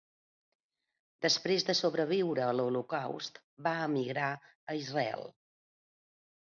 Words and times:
Després 1.25 1.67
de 1.67 1.75
sobreviure 1.81 2.47
a 2.47 2.57
l'Holocaust, 2.57 3.39
va 3.69 3.77
emigrar 3.87 4.35
a 4.73 4.81
Israel. 4.83 5.33